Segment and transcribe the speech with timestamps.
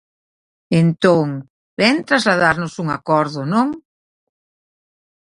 [0.81, 1.27] Entón,
[1.79, 3.67] vén trasladarnos un acordo, ¿non?